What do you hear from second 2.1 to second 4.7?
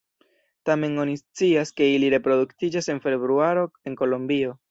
reproduktiĝas en februaro en Kolombio.